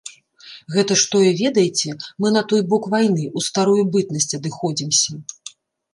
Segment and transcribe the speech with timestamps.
[0.75, 1.93] Гэта ж тое ведайце,
[2.25, 5.11] мы на той бок вайны, у старую бытнасць адыходзімся.